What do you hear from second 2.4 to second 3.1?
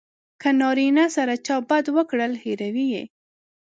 هیروي یې.